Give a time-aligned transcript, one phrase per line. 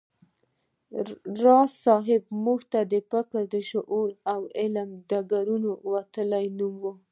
[1.43, 2.59] راز صيب زموږ
[2.91, 6.83] د فکر، شعور او علم د ډګرونو یو وتلی نوم و